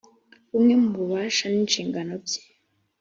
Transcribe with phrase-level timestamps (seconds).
[0.51, 2.41] bumwe mu bubasha n inshingano bye